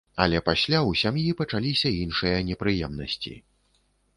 Але 0.23 0.37
пасля 0.47 0.77
ў 0.83 0.91
сям'і 1.01 1.35
пачаліся 1.41 1.91
іншыя 2.07 2.41
непрыемнасці. 2.51 3.37